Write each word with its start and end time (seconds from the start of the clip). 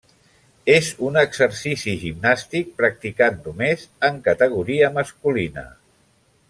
És 0.75 0.87
un 1.09 1.19
exercici 1.21 1.93
gimnàstic 2.05 2.73
practicat 2.81 3.39
només 3.49 3.87
en 4.11 4.21
categoria 4.31 4.93
masculina. 5.01 5.71